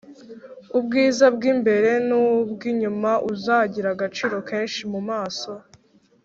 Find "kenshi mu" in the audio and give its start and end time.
4.49-5.01